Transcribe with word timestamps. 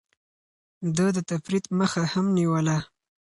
ده 0.95 1.05
د 1.15 1.17
تفريط 1.31 1.65
مخه 1.79 2.03
هم 2.13 2.25
نيوله. 2.37 2.77